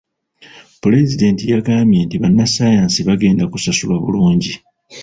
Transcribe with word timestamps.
Pulezidenti 0.81 1.43
yagambye 1.53 1.99
nti 2.05 2.15
bannassaayansi 2.21 2.99
bagenda 3.07 3.43
kusasulwa 3.51 3.97
bulungi. 4.03 4.53